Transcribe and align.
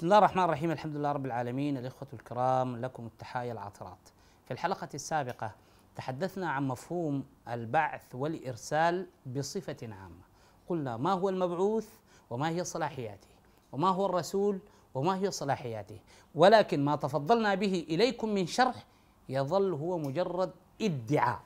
بسم 0.00 0.06
الله 0.06 0.18
الرحمن 0.18 0.44
الرحيم 0.44 0.70
الحمد 0.70 0.96
لله 0.96 1.12
رب 1.12 1.26
العالمين 1.26 1.76
الإخوة 1.76 2.08
الكرام 2.12 2.76
لكم 2.76 3.06
التحايا 3.06 3.52
العاطرات 3.52 4.08
في 4.44 4.50
الحلقة 4.50 4.88
السابقة 4.94 5.52
تحدثنا 5.96 6.50
عن 6.50 6.68
مفهوم 6.68 7.24
البعث 7.48 8.14
والإرسال 8.14 9.06
بصفة 9.26 9.76
عامة. 9.82 10.22
قلنا 10.68 10.96
ما 10.96 11.12
هو 11.12 11.28
المبعوث 11.28 11.88
وما 12.30 12.48
هي 12.48 12.64
صلاحياته 12.64 13.28
وما 13.72 13.88
هو 13.88 14.06
الرسول 14.06 14.58
وما 14.94 15.16
هي 15.18 15.30
صلاحياته. 15.30 15.98
ولكن 16.34 16.84
ما 16.84 16.96
تفضلنا 16.96 17.54
به 17.54 17.86
إليكم 17.90 18.28
من 18.28 18.46
شرح 18.46 18.86
يظل 19.28 19.72
هو 19.72 19.98
مجرد 19.98 20.52
ادعاء. 20.82 21.40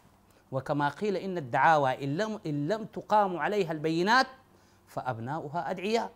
وكما 0.52 0.88
قيل 0.88 1.16
إن 1.16 1.38
الدعاوى 1.38 2.04
إن 2.04 2.16
لم, 2.16 2.40
إن 2.46 2.68
لم 2.68 2.84
تقام 2.84 3.36
عليها 3.36 3.72
البينات 3.72 4.26
فأبناؤها 4.86 5.70
أدعياء. 5.70 6.12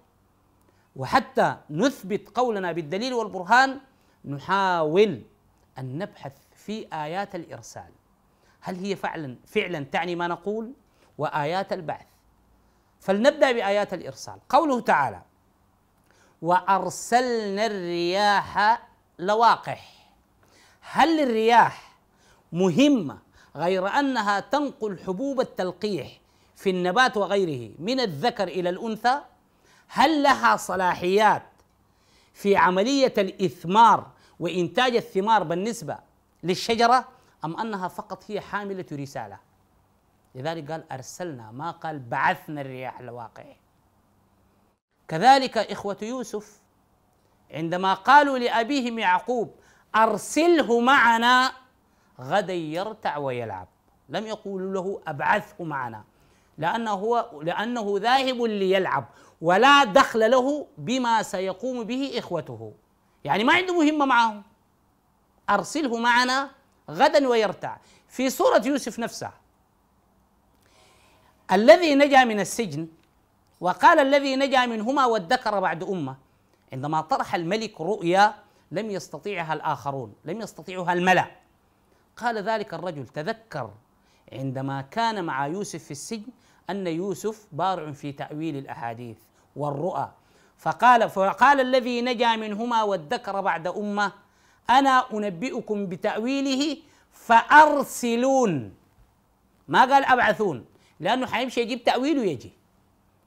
وحتى 0.98 1.56
نثبت 1.70 2.28
قولنا 2.28 2.72
بالدليل 2.72 3.14
والبرهان 3.14 3.80
نحاول 4.24 5.22
أن 5.78 5.98
نبحث 5.98 6.32
في 6.54 6.86
آيات 6.92 7.34
الإرسال. 7.34 7.90
هل 8.60 8.76
هي 8.76 8.96
فعلا 8.96 9.36
فعلا 9.46 9.84
تعني 9.84 10.16
ما 10.16 10.26
نقول؟ 10.26 10.72
وآيات 11.18 11.72
البعث. 11.72 12.06
فلنبدأ 13.00 13.52
بآيات 13.52 13.94
الإرسال. 13.94 14.38
قوله 14.48 14.80
تعالى 14.80 15.22
وأرسلنا 16.42 17.66
الرياح 17.66 18.82
لواقح. 19.18 20.10
هل 20.80 21.20
الرياح 21.20 21.96
مهمة 22.52 23.18
غير 23.56 23.86
أنها 23.86 24.40
تنقل 24.40 24.98
حبوب 25.06 25.40
التلقيح 25.40 26.20
في 26.56 26.70
النبات 26.70 27.16
وغيره 27.16 27.74
من 27.78 28.00
الذكر 28.00 28.48
إلى 28.48 28.68
الأنثى؟ 28.70 29.20
هل 29.88 30.22
لها 30.22 30.56
صلاحيات 30.56 31.42
في 32.32 32.56
عملية 32.56 33.14
الإثمار 33.18 34.10
وإنتاج 34.40 34.96
الثمار 34.96 35.42
بالنسبة 35.42 35.98
للشجرة 36.42 37.08
أم 37.44 37.60
أنها 37.60 37.88
فقط 37.88 38.24
هي 38.30 38.40
حاملة 38.40 38.86
رسالة؟ 38.92 39.38
لذلك 40.34 40.70
قال 40.70 40.92
أرسلنا 40.92 41.50
ما 41.50 41.70
قال 41.70 41.98
بعثنا 41.98 42.60
الرياح 42.60 43.00
لواقع 43.00 43.44
كذلك 45.08 45.58
إخوة 45.58 45.96
يوسف 46.02 46.60
عندما 47.50 47.94
قالوا 47.94 48.38
لابيهم 48.38 48.98
يعقوب 48.98 49.54
أرسله 49.96 50.80
معنا 50.80 51.52
غدا 52.20 52.52
يرتع 52.52 53.16
ويلعب. 53.16 53.68
لم 54.08 54.26
يقولوا 54.26 54.72
له 54.72 55.00
أبعثه 55.06 55.64
معنا. 55.64 56.04
لأنه 56.58 56.90
هو 56.90 57.40
لأنه 57.42 57.94
ذاهب 57.98 58.42
ليلعب 58.42 59.04
ولا 59.40 59.84
دخل 59.84 60.30
له 60.30 60.66
بما 60.78 61.22
سيقوم 61.22 61.84
به 61.84 62.18
إخوته. 62.18 62.72
يعني 63.24 63.44
ما 63.44 63.52
عنده 63.52 63.74
مهمة 63.74 64.04
معهم. 64.04 64.42
أرسله 65.50 65.98
معنا 65.98 66.50
غدا 66.90 67.28
ويرتع. 67.28 67.76
في 68.08 68.30
سورة 68.30 68.62
يوسف 68.66 68.98
نفسها. 68.98 69.32
الذي 71.52 71.94
نجا 71.94 72.24
من 72.24 72.40
السجن 72.40 72.88
وقال 73.60 73.98
الذي 73.98 74.36
نجا 74.36 74.66
منهما 74.66 75.06
وادكر 75.06 75.60
بعد 75.60 75.82
أمة. 75.82 76.16
عندما 76.72 77.00
طرح 77.00 77.34
الملك 77.34 77.80
رؤيا 77.80 78.34
لم 78.72 78.90
يستطيعها 78.90 79.52
الآخرون 79.54 80.14
لم 80.24 80.40
يستطيعها 80.40 80.92
الملأ. 80.92 81.30
قال 82.16 82.38
ذلك 82.38 82.74
الرجل 82.74 83.06
تذكر 83.06 83.70
عندما 84.32 84.80
كان 84.80 85.24
مع 85.24 85.46
يوسف 85.46 85.84
في 85.84 85.90
السجن 85.90 86.26
أن 86.70 86.86
يوسف 86.86 87.46
بارع 87.52 87.92
في 87.92 88.12
تأويل 88.12 88.56
الأحاديث 88.56 89.16
والرؤى. 89.56 90.10
فقال 90.58 91.10
فقال 91.10 91.60
الذي 91.60 92.02
نجا 92.02 92.36
منهما 92.36 92.82
وادكر 92.82 93.40
بعد 93.40 93.66
أمة 93.66 94.12
أنا 94.70 95.04
أنبئكم 95.12 95.86
بتأويله 95.86 96.76
فأرسلون. 97.12 98.74
ما 99.68 99.80
قال 99.80 100.04
أبعثون؟ 100.04 100.64
لأنه 101.00 101.26
حيمشي 101.26 101.60
يجيب 101.60 101.84
تاويله 101.84 102.22
يجي 102.22 102.52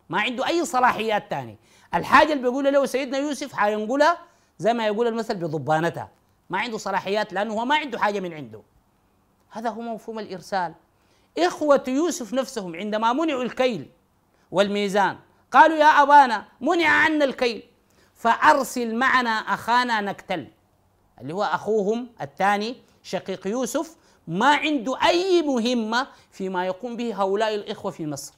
ما 0.09 0.21
عنده 0.21 0.47
أي 0.47 0.65
صلاحيات 0.65 1.23
ثانية 1.29 1.55
الحاجة 1.93 2.31
اللي 2.33 2.43
بيقولها 2.43 2.71
له 2.71 2.85
سيدنا 2.85 3.17
يوسف 3.17 3.53
حينقلها 3.53 4.17
زي 4.59 4.73
ما 4.73 4.87
يقول 4.87 5.07
المثل 5.07 5.35
بضبانتها 5.35 6.09
ما 6.49 6.59
عنده 6.59 6.77
صلاحيات 6.77 7.33
لأنه 7.33 7.53
هو 7.53 7.65
ما 7.65 7.75
عنده 7.75 7.99
حاجة 7.99 8.19
من 8.19 8.33
عنده. 8.33 8.61
هذا 9.49 9.69
هو 9.69 9.81
مفهوم 9.81 10.19
الإرسال. 10.19 10.73
إخوة 11.37 11.83
يوسف 11.87 12.33
نفسهم 12.33 12.75
عندما 12.75 13.13
منعوا 13.13 13.43
الكيل 13.43 13.89
والميزان. 14.51 15.17
قالوا 15.51 15.77
يا 15.77 15.85
أبانا 15.85 16.45
منع 16.61 16.87
عنا 16.87 17.25
الكيل. 17.25 17.63
فأرسل 18.15 18.95
معنا 18.95 19.29
أخانا 19.29 20.01
نكتل 20.01 20.47
اللي 21.21 21.33
هو 21.33 21.43
أخوهم 21.43 22.09
الثاني 22.21 22.75
شقيق 23.03 23.47
يوسف. 23.47 23.95
ما 24.27 24.55
عنده 24.55 24.97
أي 25.03 25.41
مهمة 25.41 26.07
فيما 26.31 26.65
يقوم 26.65 26.95
به 26.95 27.21
هؤلاء 27.21 27.55
الإخوة 27.55 27.91
في 27.91 28.07
مصر. 28.07 28.33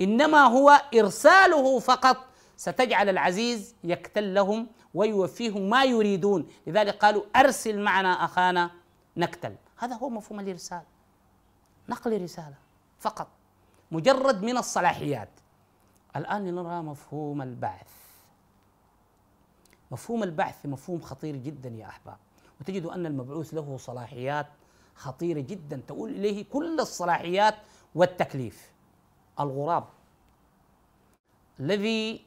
إنما 0.00 0.44
هو 0.44 0.82
إرساله 0.94 1.78
فقط. 1.78 2.16
ستجعل 2.56 3.08
العزيز 3.08 3.74
يكتل 3.84 4.34
لهم 4.34 4.66
ويوفيهم 4.94 5.70
ما 5.70 5.84
يريدون. 5.84 6.48
لذلك 6.66 6.96
قالوا 7.04 7.22
أرسل 7.36 7.78
معنا 7.80 8.24
أخانا 8.24 8.70
نكتل. 9.16 9.54
هذا 9.78 9.94
هو 9.94 10.08
مفهوم 10.08 10.40
الإرسال. 10.40 10.82
نقل 11.88 12.22
رسالة 12.22 12.54
فقط 12.98 13.28
مجرد 13.90 14.42
من 14.42 14.56
الصلاحيات. 14.56 15.28
الآن 16.16 16.54
نرى 16.54 16.82
مفهوم 16.82 17.42
البعث. 17.42 17.92
مفهوم 19.90 20.22
البعث 20.22 20.66
مفهوم 20.66 21.00
خطير 21.00 21.36
جدا 21.36 21.68
يا 21.68 21.86
أحباب 21.86 22.16
وتجد 22.60 22.86
أن 22.86 23.06
المبعوث 23.06 23.54
له 23.54 23.76
صلاحيات 23.76 24.46
خطيرة 24.94 25.40
جدا 25.40 25.82
تقول 25.86 26.10
إليه 26.10 26.44
كل 26.44 26.80
الصلاحيات 26.80 27.54
والتكليف. 27.94 28.72
الغراب 29.40 29.84
الذي 31.60 32.26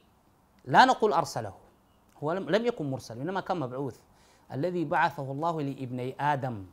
لا 0.64 0.84
نقول 0.84 1.12
أرسله 1.12 1.54
هو 2.22 2.32
لم 2.32 2.66
يكن 2.66 2.90
مرسل 2.90 3.20
إنما 3.20 3.40
كان 3.40 3.60
مبعوث. 3.60 4.00
الذي 4.52 4.84
بعثه 4.84 5.32
الله 5.32 5.62
لابني 5.62 6.16
آدم. 6.20 6.66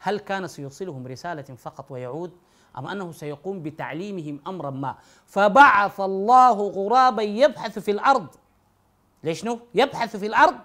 هل 0.00 0.18
كان 0.18 0.46
سيوصلهم 0.46 1.06
رسالة 1.06 1.42
فقط 1.42 1.90
ويعود 1.90 2.32
أم 2.78 2.86
أنه 2.86 3.12
سيقوم 3.12 3.62
بتعليمهم 3.62 4.40
أمرا 4.46 4.70
ما؟ 4.70 4.96
فبعث 5.26 6.00
الله 6.00 6.52
غرابا 6.52 7.22
يبحث 7.22 7.78
في 7.78 7.90
الأرض. 7.90 8.26
ليش 9.24 9.44
نو؟ 9.44 9.60
يبحث 9.74 10.16
في 10.16 10.26
الأرض 10.26 10.56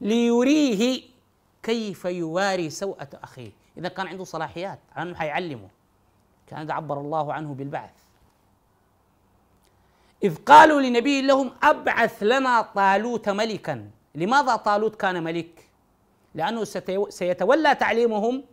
ليريه 0.00 1.02
كيف 1.62 2.04
يواري 2.04 2.70
سوءة 2.70 3.08
أخيه. 3.14 3.50
إذا 3.76 3.88
كان 3.88 4.06
عنده 4.06 4.24
صلاحيات 4.24 4.78
على 4.96 5.08
أنه 5.10 5.18
حيعلمه. 5.18 5.68
كان 6.46 6.70
عبر 6.70 7.00
الله 7.00 7.32
عنه 7.32 7.54
بالبعث. 7.54 7.90
إذ 10.22 10.36
قالوا 10.36 10.80
لنبي 10.80 11.22
لهم 11.22 11.52
أبعث 11.62 12.22
لنا 12.22 12.62
طالوت 12.62 13.28
ملكا. 13.28 13.90
لماذا 14.14 14.56
طالوت 14.56 14.96
كان 14.96 15.24
ملك؟ 15.24 15.68
لأنه 16.34 16.64
سيتولى 17.08 17.74
تعليمهم 17.74 18.44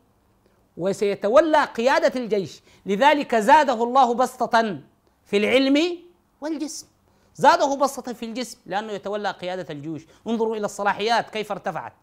وسيتولى 0.78 1.64
قيادة 1.64 2.20
الجيش. 2.20 2.62
لذلك 2.86 3.36
زاده 3.36 3.84
الله 3.84 4.14
بسطة 4.14 4.80
في 5.26 5.38
العلم 5.38 5.98
والجسم. 6.42 6.88
زاده 7.36 7.76
بسطة 7.76 8.14
في 8.14 8.26
الجسم 8.26 8.60
لأنه 8.66 8.92
يتولى 8.92 9.32
قيادة 9.32 9.74
الجيوش. 9.74 10.06
انظروا 10.28 10.56
إلى 10.56 10.66
الصلاحيات 10.66 11.30
كيف 11.30 11.52
ارتفعت. 11.52 11.94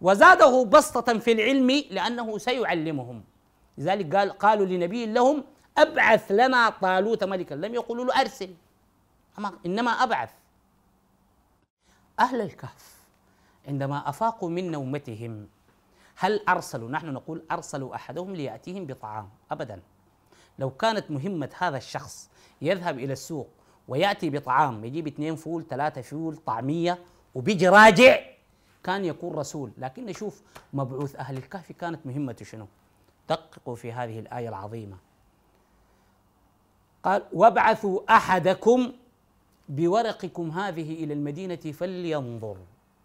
وزاده 0.00 0.64
بسطة 0.64 1.18
في 1.18 1.32
العلم 1.32 1.84
لأنه 1.90 2.38
سيعلمهم. 2.38 3.24
لذلك 3.78 4.16
قال 4.16 4.30
قالوا 4.38 4.66
لنبي 4.66 5.06
لهم 5.06 5.44
أبعث 5.78 6.32
لنا 6.32 6.70
طالوت 6.70 7.24
ملكا. 7.24 7.54
لم 7.54 7.74
يقولوا 7.74 8.04
له 8.04 8.20
أرسل. 8.20 8.54
إنما 9.66 9.90
أبعث. 9.90 10.30
أهل 12.20 12.40
الكهف 12.40 12.94
عندما 13.68 14.08
أفاقوا 14.08 14.50
من 14.50 14.70
نومتهم 14.70 15.48
هل 16.16 16.40
أرسلوا 16.48 16.90
نحن 16.90 17.06
نقول 17.06 17.42
أرسلوا 17.50 17.94
أحدهم 17.94 18.34
ليأتيهم 18.34 18.86
بطعام؟ 18.86 19.28
أبدا. 19.50 19.80
لو 20.58 20.70
كانت 20.70 21.10
مهمة 21.10 21.50
هذا 21.58 21.76
الشخص 21.76 22.30
يذهب 22.62 22.98
إلى 22.98 23.12
السوق 23.12 23.48
ويأتي 23.88 24.30
بطعام 24.30 24.84
يجيب 24.84 25.06
اثنين 25.06 25.36
فول 25.36 25.66
ثلاثة 25.66 26.02
فول 26.02 26.36
طعمية 26.36 26.98
وبيجي 27.34 27.68
راجع 27.68 28.20
كان 28.84 29.04
يكون 29.04 29.34
رسول. 29.34 29.70
لكن 29.78 30.06
نشوف 30.06 30.42
مبعوث 30.72 31.16
أهل 31.16 31.36
الكهف 31.36 31.72
كانت 31.72 32.06
مهمته 32.06 32.44
شنو؟ 32.44 32.66
دققوا 33.28 33.74
في 33.74 33.92
هذه 33.92 34.18
الآية 34.18 34.48
العظيمة. 34.48 34.96
قال 37.02 37.22
وابعثوا 37.32 38.16
أحدكم 38.16 38.92
بورقكم 39.68 40.50
هذه 40.50 41.04
إلى 41.04 41.14
المدينة 41.14 41.56
فلينظر. 41.56 42.56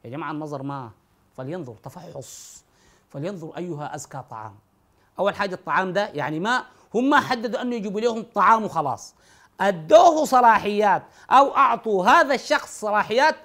يا 0.05 0.09
جماعة 0.09 0.31
النظر 0.31 0.63
ما 0.63 0.91
فلينظر 1.37 1.75
تفحص. 1.75 2.63
فلينظر 3.09 3.57
أيها 3.57 3.95
أزكى 3.95 4.23
طعام. 4.29 4.55
أول 5.19 5.35
حاجة 5.35 5.55
الطعام 5.55 5.93
ده 5.93 6.07
يعني 6.07 6.39
ما 6.39 6.63
هم 6.95 7.09
ما 7.09 7.19
حددوا 7.19 7.61
أنه 7.61 7.75
يجيبوا 7.75 8.01
لهم 8.01 8.25
طعام 8.35 8.63
وخلاص. 8.65 9.15
أدوه 9.61 10.25
صلاحيات 10.25 11.03
أو 11.31 11.55
أعطوا 11.57 12.05
هذا 12.05 12.35
الشخص 12.35 12.79
صلاحيات 12.79 13.35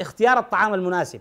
اختيار 0.00 0.38
الطعام 0.38 0.74
المناسب 0.74 1.20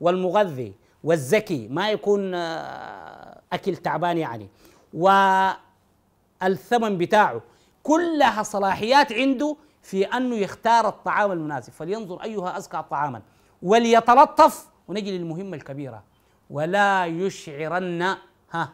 والمغذي 0.00 0.74
والزكي 1.04 1.68
ما 1.68 1.90
يكون 1.90 2.34
آه، 2.34 3.40
أكل 3.52 3.76
تعبان 3.76 4.18
يعني. 4.18 4.48
والثمن 4.94 6.98
بتاعه. 6.98 7.40
كلها 7.82 8.42
صلاحيات 8.42 9.12
عنده 9.12 9.56
في 9.82 10.04
أنه 10.04 10.36
يختار 10.36 10.88
الطعام 10.88 11.32
المناسب. 11.32 11.72
فلينظر 11.72 12.22
أيها 12.22 12.58
أزكى 12.58 12.84
طعاما. 12.90 13.22
وليتلطف 13.62 14.66
ونجي 14.88 15.18
للمهمة 15.18 15.56
الكبيرة. 15.56 16.02
ولا 16.50 17.06
يشعرن 17.06 18.02
ها 18.50 18.64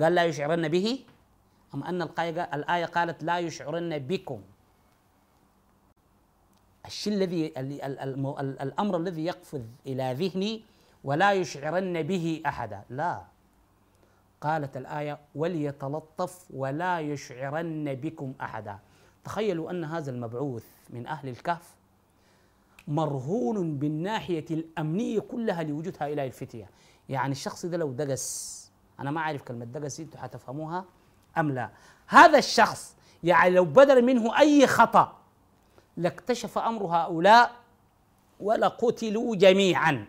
قال 0.00 0.14
لا 0.14 0.24
يشعرن 0.24 0.68
به 0.68 1.04
أم 1.74 1.82
أن 1.84 2.02
الآية 2.54 2.84
قالت 2.84 3.22
لا 3.24 3.38
يشعرن 3.38 3.98
بكم. 3.98 4.40
الشيء 6.86 7.12
الذي 7.12 7.52
الأمر 8.62 8.96
الذي 8.96 9.24
يقفز 9.24 9.64
إلى 9.86 10.12
ذهني 10.12 10.64
ولا 11.04 11.32
يشعرن 11.32 12.02
به 12.02 12.42
أحدا. 12.46 12.82
لا. 12.90 13.22
قالت 14.40 14.76
الآية 14.76 15.18
وليتلطف 15.34 16.46
ولا 16.50 17.00
يشعرن 17.00 17.94
بكم 17.94 18.34
أحدا. 18.40 18.78
تخيلوا 19.24 19.70
أن 19.70 19.84
هذا 19.84 20.10
المبعوث 20.10 20.66
من 20.90 21.06
أهل 21.06 21.28
الكهف 21.28 21.74
مرهون 22.88 23.78
بالناحية 23.78 24.44
الأمنية 24.50 25.20
كلها 25.20 25.62
لوجود 25.62 25.96
هؤلاء 26.00 26.26
الفتية. 26.26 26.70
يعني 27.08 27.32
الشخص 27.32 27.66
ده 27.66 27.76
لو 27.76 27.92
دقس 27.92 28.62
أنا 29.00 29.10
ما 29.10 29.20
أعرف 29.20 29.42
كلمة 29.42 29.64
دقس 29.64 30.00
أنتم 30.00 30.18
حتفهموها 30.18 30.84
أم 31.38 31.50
لا. 31.50 31.70
هذا 32.06 32.38
الشخص 32.38 32.96
يعني 33.24 33.50
لو 33.50 33.64
بدر 33.64 34.02
منه 34.02 34.38
أي 34.38 34.66
خطأ 34.66 35.16
لاكتشف 35.96 36.58
أمر 36.58 36.86
هؤلاء 36.86 37.50
ولقتلوا 38.40 39.36
جميعا. 39.36 40.06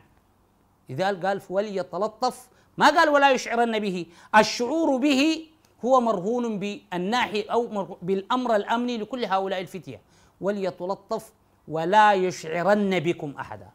لذلك 0.89 1.25
قال 1.25 1.41
وليتلطف. 1.49 2.47
ما 2.77 2.87
قال 2.87 3.09
ولا 3.09 3.31
يشعرن 3.31 3.79
به. 3.79 4.05
الشعور 4.35 4.97
به 4.97 5.47
هو 5.85 6.01
مرهون 6.01 6.59
بالناحية 6.59 7.51
أو 7.51 7.97
بالأمر 8.01 8.55
الأمني 8.55 8.97
لكل 8.97 9.25
هؤلاء 9.25 9.61
الفتية. 9.61 10.01
وليتلطف 10.41 11.31
ولا 11.67 12.13
يشعرن 12.13 12.99
بكم 12.99 13.35
أحدا. 13.39 13.69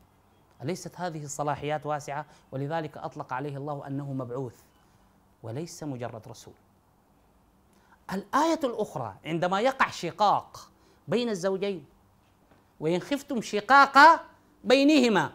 أليست 0.63 1.01
هذه 1.01 1.25
الصلاحيات 1.25 1.87
واسعة؟ 1.87 2.27
ولذلك 2.53 2.99
أطلق 2.99 3.33
عليه 3.33 3.57
الله 3.57 3.87
أنه 3.87 4.13
مبعوث 4.13 4.57
وليس 5.43 5.83
مجرد 5.83 6.29
رسول. 6.29 6.55
الآية 8.13 8.61
الأخرى 8.65 9.15
عندما 9.25 9.61
يقع 9.61 9.91
شقاق 9.91 10.71
بين 11.09 11.29
الزوجين 11.29 11.87
وإن 12.81 13.01
خفتم 13.01 13.41
شقاق 13.43 14.25
بينهما 14.65 15.33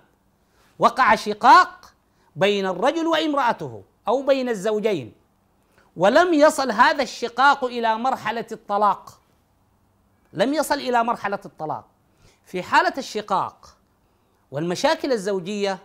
وقع 0.79 1.15
شقاق 1.15 1.93
بين 2.35 2.65
الرجل 2.65 3.07
وامرأته 3.07 3.83
أو 4.07 4.21
بين 4.21 4.49
الزوجين 4.49 5.13
ولم 5.97 6.33
يصل 6.33 6.71
هذا 6.71 7.03
الشقاق 7.03 7.63
إلى 7.63 7.97
مرحلة 7.97 8.47
الطلاق. 8.51 9.21
لم 10.33 10.53
يصل 10.53 10.75
إلى 10.75 11.03
مرحلة 11.03 11.39
الطلاق. 11.45 11.92
في 12.45 12.63
حالة 12.63 12.93
الشقاق 12.97 13.77
والمشاكل 14.51 15.11
الزوجية 15.11 15.79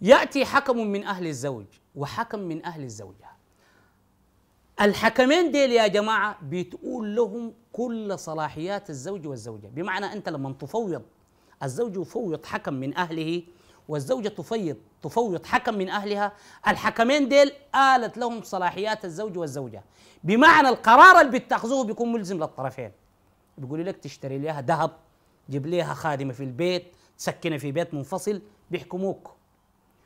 يأتي 0.00 0.44
حكم 0.44 0.76
من 0.76 1.04
أهل 1.04 1.26
الزوج 1.26 1.64
وحكم 1.94 2.38
من 2.38 2.64
أهل 2.64 2.82
الزوجة. 2.82 3.34
الحكمين 4.80 5.50
ديل 5.50 5.72
يا 5.72 5.86
جماعة 5.86 6.38
بتقول 6.42 7.16
لهم 7.16 7.54
كل 7.72 8.18
صلاحيات 8.18 8.90
الزوج 8.90 9.26
والزوجة. 9.26 9.66
بمعنى 9.66 10.12
أنت 10.12 10.28
لما 10.28 10.52
تفوض 10.52 11.02
الزوج 11.62 11.96
يفوض 11.96 12.46
حكم 12.46 12.74
من 12.74 12.96
أهله 12.96 13.42
والزوجة 13.88 14.28
تفيض 14.28 14.76
تفوض 15.02 15.46
حكم 15.46 15.74
من 15.74 15.88
أهلها 15.88 16.32
الحكمين 16.68 17.28
ديل 17.28 17.52
آلت 17.74 18.18
لهم 18.18 18.42
صلاحيات 18.42 19.04
الزوج 19.04 19.38
والزوجة. 19.38 19.82
بمعنى 20.24 20.68
القرار 20.68 21.20
اللي 21.20 21.38
بتأخذوه 21.38 21.84
بيكون 21.84 22.12
ملزم 22.12 22.36
للطرفين. 22.36 22.92
بيقول 23.58 23.86
لك 23.86 23.96
تشتري 23.96 24.38
لها 24.38 24.60
ذهب 24.60 24.90
جيب 25.50 25.66
لها 25.66 25.94
خادمة 25.94 26.32
في 26.32 26.44
البيت 26.44 26.92
تسكنها 27.18 27.58
في 27.58 27.72
بيت 27.72 27.94
منفصل 27.94 28.42
بيحكموك. 28.70 29.30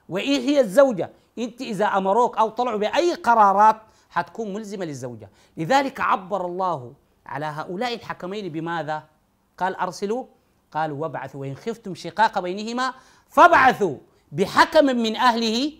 وإيه 0.08 0.38
هي 0.38 0.60
الزوجة؟ 0.60 1.10
إنت 1.38 1.60
إذا 1.60 1.86
أمروك 1.86 2.38
أو 2.38 2.48
طلعوا 2.48 2.78
بأي 2.78 3.14
قرارات 3.14 3.76
حتكون 4.10 4.54
ملزمة 4.54 4.84
للزوجة. 4.84 5.30
لذلك 5.56 6.00
عبر 6.00 6.46
الله 6.46 6.92
على 7.26 7.46
هؤلاء 7.46 7.94
الحكمين 7.94 8.52
بماذا؟ 8.52 9.04
قال 9.58 9.76
أرسلوا 9.76 10.24
قال 10.72 10.92
وابعثوا. 10.92 11.40
وإن 11.40 11.54
خفتم 11.54 11.94
شقاق 11.94 12.38
بينهما 12.38 12.94
فابعثوا 13.28 13.96
بحكم 14.32 14.84
من 14.84 15.16
أهله 15.16 15.72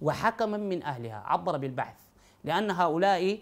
وحكما 0.00 0.56
من 0.56 0.82
أهلها. 0.82 1.22
عبر 1.26 1.56
بالبعث. 1.56 1.96
لأن 2.44 2.70
هؤلاء 2.70 3.38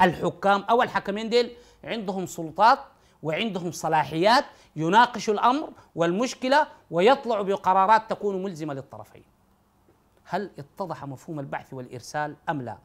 الحكام 0.00 0.60
أو 0.60 0.82
الحكمين 0.82 1.28
ديل 1.28 1.50
عندهم 1.84 2.26
سلطات 2.26 2.78
وعندهم 3.22 3.70
صلاحيات 3.72 4.44
يناقشوا 4.76 5.34
الأمر 5.34 5.70
والمشكلة 5.94 6.66
ويطلعوا 6.90 7.44
بقرارات 7.44 8.10
تكون 8.10 8.42
ملزمة 8.42 8.74
للطرفين. 8.74 9.22
هل 10.24 10.50
اتضح 10.58 11.04
مفهوم 11.04 11.40
البعث 11.40 11.74
والإرسال 11.74 12.36
أم 12.48 12.62
لا؟ 12.62 12.78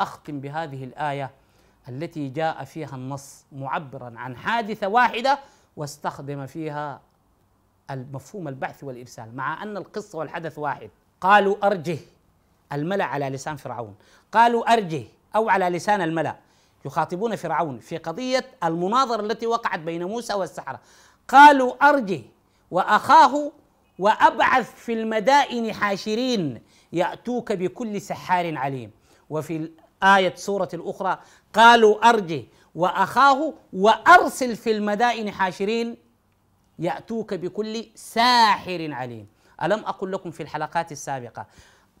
أختم 0.00 0.40
بهذه 0.40 0.84
الآية 0.84 1.30
التي 1.88 2.28
جاء 2.28 2.64
فيها 2.64 2.94
النص 2.94 3.44
معبرا 3.52 4.12
عن 4.16 4.36
حادثة 4.36 4.88
واحدة 4.88 5.38
واستخدم 5.76 6.46
فيها 6.46 7.00
المفهوم 7.90 8.48
البعث 8.48 8.84
والإرسال 8.84 9.36
مع 9.36 9.62
أن 9.62 9.76
القصة 9.76 10.18
والحدث 10.18 10.58
واحد. 10.58 10.90
قالوا 11.20 11.66
أرجه 11.66 11.98
الملأ 12.72 13.04
على 13.04 13.28
لسان 13.28 13.56
فرعون. 13.56 13.94
قالوا 14.32 14.72
أرجه 14.72 15.04
أو 15.36 15.48
على 15.48 15.68
لسان 15.68 16.00
الملأ. 16.00 16.36
يخاطبون 16.84 17.36
فرعون 17.36 17.78
في 17.78 17.96
قضية 17.96 18.44
المناظرة 18.64 19.20
التي 19.20 19.46
وقعت 19.46 19.80
بين 19.80 20.04
موسى 20.04 20.34
والسحرة. 20.34 20.80
قالوا 21.28 21.88
أرجه 21.88 22.20
وأخاه 22.70 23.52
وأبعث 23.98 24.74
في 24.74 24.92
المدائن 24.92 25.72
حاشرين 25.72 26.62
يأتوك 26.92 27.52
بكل 27.52 28.00
سحار 28.00 28.56
عليم. 28.56 28.90
وفي 29.30 29.70
آية 30.02 30.34
سورة 30.34 30.68
الأخرى 30.74 31.18
قالوا 31.54 32.08
أرجه 32.08 32.44
وأخاه 32.74 33.54
وأرسل 33.72 34.56
في 34.56 34.70
المدائن 34.70 35.30
حاشرين 35.30 35.96
يأتوك 36.78 37.34
بكل 37.34 37.86
ساحر 37.94 38.88
عليم. 38.92 39.26
ألم 39.62 39.78
أقل 39.78 40.12
لكم 40.12 40.30
في 40.30 40.42
الحلقات 40.42 40.92
السابقة 40.92 41.46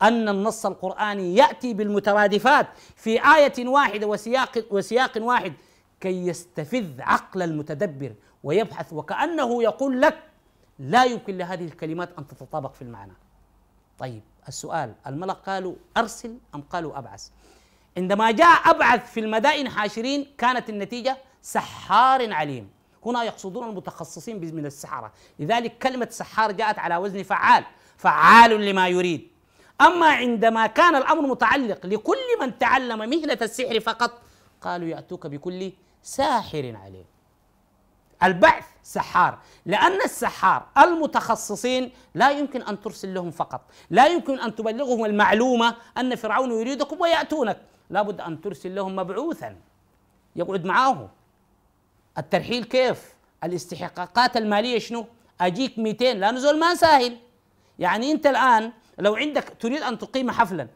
أن 0.02 0.28
النص 0.28 0.66
القرآني 0.66 1.34
يأتي 1.34 1.74
بالمترادفات 1.74 2.66
في 2.96 3.34
آية 3.34 3.68
واحدة 3.68 4.06
وسياق 4.06 4.64
وسياق 4.70 5.12
واحد 5.16 5.52
كي 6.00 6.26
يستفز 6.26 7.00
عقل 7.00 7.42
المتدبر 7.42 8.14
ويبحث 8.42 8.92
وكأنه 8.92 9.62
يقول 9.62 10.02
لك 10.02 10.18
لا 10.78 11.04
يمكن 11.04 11.38
لهذه 11.38 11.64
الكلمات 11.64 12.18
أن 12.18 12.26
تتطابق 12.26 12.74
في 12.74 12.82
المعنى. 12.82 13.12
طيب 13.98 14.22
السؤال 14.48 14.94
الملك 15.06 15.36
قالوا 15.36 15.74
أرسل 15.96 16.38
أم 16.54 16.60
قالوا 16.60 16.98
أبعث؟ 16.98 17.28
عندما 17.96 18.30
جاء 18.30 18.70
أبعث 18.70 19.12
في 19.12 19.20
المدائن 19.20 19.68
حاشرين 19.68 20.26
كانت 20.38 20.70
النتيجة 20.70 21.18
سحار 21.42 22.32
عليم. 22.32 22.70
هنا 23.06 23.24
يقصدون 23.24 23.68
المتخصصين 23.68 24.54
من 24.54 24.66
السحرة. 24.66 25.12
لذلك 25.38 25.78
كلمة 25.78 26.08
سحار 26.10 26.52
جاءت 26.52 26.78
على 26.78 26.96
وزن 26.96 27.22
فعال. 27.22 27.64
فعال 27.96 28.66
لما 28.66 28.88
يريد. 28.88 29.28
أما 29.80 30.06
عندما 30.06 30.66
كان 30.66 30.96
الأمر 30.96 31.22
متعلق 31.22 31.86
لكل 31.86 32.16
من 32.40 32.58
تعلم 32.58 32.98
مهنة 32.98 33.38
السحر 33.42 33.80
فقط 33.80 34.20
قالوا 34.60 34.88
يأتوك 34.88 35.26
بكل 35.26 35.72
ساحر 36.02 36.76
عليم. 36.84 37.04
البعث 38.22 38.64
سحار 38.82 39.38
لأن 39.66 40.00
السحار 40.04 40.66
المتخصصين 40.78 41.90
لا 42.14 42.30
يمكن 42.30 42.62
أن 42.62 42.80
ترسل 42.80 43.14
لهم 43.14 43.30
فقط 43.30 43.60
لا 43.90 44.06
يمكن 44.06 44.40
أن 44.40 44.54
تبلغهم 44.54 45.04
المعلومة 45.04 45.76
أن 45.98 46.16
فرعون 46.16 46.50
يريدكم 46.50 47.00
ويأتونك 47.00 47.60
لابد 47.90 48.20
أن 48.20 48.40
ترسل 48.40 48.74
لهم 48.74 48.96
مبعوثا 48.96 49.56
يقعد 50.36 50.64
معاه 50.64 51.08
الترحيل 52.18 52.64
كيف؟ 52.64 53.14
الاستحقاقات 53.44 54.36
المالية 54.36 54.78
شنو؟ 54.78 55.06
أجيك 55.40 55.78
200 55.78 56.12
لا 56.12 56.30
نزول 56.30 56.58
ما 56.58 56.74
سهل 56.74 57.16
يعني 57.78 58.12
أنت 58.12 58.26
الآن 58.26 58.72
لو 58.98 59.14
عندك 59.14 59.56
تريد 59.60 59.82
أن 59.82 59.98
تقيم 59.98 60.30
حفلا 60.30 60.68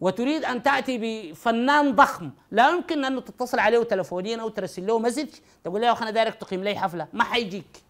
وتريد 0.00 0.44
أن 0.44 0.62
تأتي 0.62 0.98
بفنان 1.32 1.94
ضخم 1.94 2.30
لا 2.50 2.70
يمكن 2.70 3.04
أن 3.04 3.24
تتصل 3.24 3.58
عليه 3.58 3.82
تلفونيا 3.82 4.40
أو 4.40 4.48
ترسل 4.48 4.86
له 4.86 4.98
مسج 4.98 5.28
تقول 5.64 5.80
له 5.80 6.02
أنا 6.02 6.10
دايرك 6.10 6.34
تقيم 6.34 6.64
لي 6.64 6.78
حفلة 6.78 7.08
ما 7.12 7.24
حيجيك. 7.24 7.82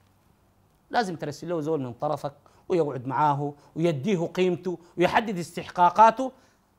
لازم 0.90 1.16
ترسل 1.16 1.48
له 1.48 1.60
زول 1.60 1.80
من 1.80 1.92
طرفك 1.92 2.32
ويقعد 2.68 3.06
معاه 3.06 3.52
ويديه 3.76 4.26
قيمته 4.26 4.78
ويحدد 4.96 5.38
استحقاقاته. 5.38 6.32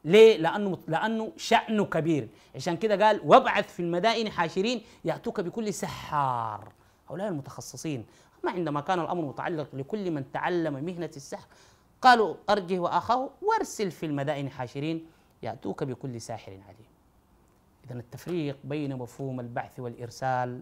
ليه؟ 0.05 0.37
لأنه 0.37 0.77
لأنه 0.87 1.31
شأنه 1.37 1.85
كبير. 1.85 2.27
عشان 2.55 2.77
كده 2.77 3.05
قال 3.05 3.21
وابعث 3.23 3.73
في 3.73 3.79
المدائن 3.79 4.31
حاشرين 4.31 4.81
يأتوك 5.05 5.41
بكل 5.41 5.73
سحار. 5.73 6.71
هؤلاء 7.09 7.27
المتخصصين. 7.27 8.05
أما 8.43 8.51
عندما 8.51 8.81
كان 8.81 8.99
الأمر 8.99 9.21
متعلق 9.25 9.67
لكل 9.73 10.11
من 10.11 10.31
تعلم 10.31 10.73
مهنة 10.73 11.11
السحر 11.15 11.47
قالوا 12.05 12.35
أرجه 12.49 12.79
وأخاه 12.79 13.29
وأرسل 13.41 13.91
في 13.91 14.05
المدائن 14.05 14.49
حاشرين 14.49 15.05
يأتوك 15.43 15.83
بكل 15.83 16.21
ساحر 16.21 16.51
عليم. 16.51 16.87
إذا 17.85 17.99
التفريق 17.99 18.57
بين 18.63 18.95
مفهوم 18.95 19.39
البعث 19.39 19.79
والإرسال 19.79 20.61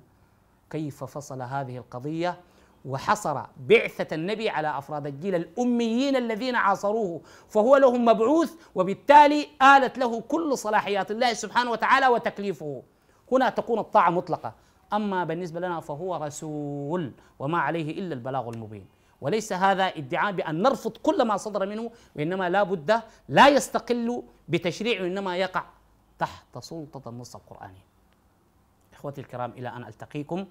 كيف 0.69 1.03
فصل 1.03 1.41
هذه 1.41 1.77
القضية؟ 1.77 2.37
وحصر 2.85 3.41
بعثة 3.69 4.15
النبي 4.15 4.49
على 4.49 4.77
أفراد 4.77 5.07
الجيل 5.07 5.35
الأميين 5.35 6.15
الذين 6.15 6.55
عاصروه 6.55 7.21
فهو 7.47 7.77
لهم 7.77 8.05
مبعوث 8.05 8.53
وبالتالي 8.75 9.47
آلت 9.61 9.97
له 9.97 10.21
كل 10.21 10.57
صلاحيات 10.57 11.11
الله 11.11 11.33
سبحانه 11.33 11.71
وتعالى 11.71 12.07
وتكليفه. 12.07 12.83
هنا 13.31 13.49
تكون 13.49 13.79
الطاعة 13.79 14.09
مطلقة 14.09 14.53
أما 14.93 15.23
بالنسبة 15.23 15.59
لنا 15.59 15.79
فهو 15.79 16.15
رسول 16.15 17.11
وما 17.39 17.59
عليه 17.59 17.99
إلا 17.99 18.13
البلاغ 18.13 18.49
المبين. 18.49 18.92
وليس 19.23 19.53
هذا 19.53 19.83
ادعاء 19.83 20.31
بأن 20.31 20.61
نرفض 20.61 20.97
كل 20.97 21.21
ما 21.21 21.37
صدر 21.37 21.65
منه 21.65 21.91
وإنما 22.15 22.49
لا 22.49 22.63
بد 22.63 23.01
لا 23.29 23.47
يستقل 23.47 24.23
بتشريع 24.47 25.01
وإنما 25.01 25.37
يقع 25.37 25.63
تحت 26.19 26.57
سلطة 26.57 27.09
النص 27.09 27.35
القرآني. 27.35 27.81
إخوتي 28.93 29.21
الكرام 29.21 29.51
إلى 29.51 29.69
أن 29.69 29.83
ألتقيكم 29.83 30.45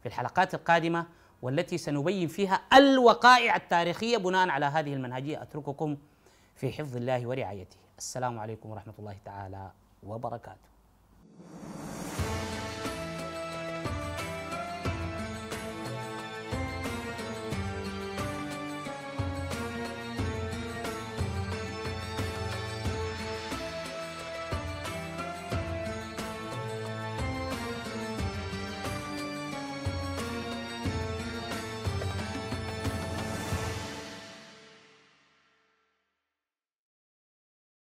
في 0.00 0.06
الحلقات 0.06 0.54
القادمة 0.54 1.06
والتي 1.42 1.78
سنبين 1.78 2.28
فيها 2.28 2.60
الوقائع 2.72 3.56
التاريخية 3.56 4.16
بناء 4.16 4.48
على 4.48 4.66
هذه 4.66 4.94
المنهجية. 4.94 5.42
أترككم 5.42 5.96
في 6.54 6.72
حفظ 6.72 6.96
الله 6.96 7.26
ورعايته. 7.26 7.76
السلام 7.98 8.38
عليكم 8.38 8.70
ورحمة 8.70 8.94
الله 8.98 9.16
تعالى 9.24 9.70
وبركاته. 10.02 10.68